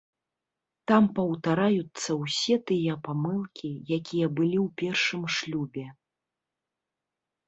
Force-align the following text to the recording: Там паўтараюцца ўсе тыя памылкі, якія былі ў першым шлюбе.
Там 0.91 1.03
паўтараюцца 1.17 2.09
ўсе 2.21 2.55
тыя 2.71 2.95
памылкі, 3.07 3.69
якія 3.97 4.27
былі 4.39 4.59
ў 4.63 4.65
першым 4.83 5.21
шлюбе. 5.37 5.85